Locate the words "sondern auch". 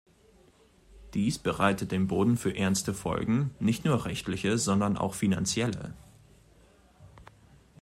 4.57-5.13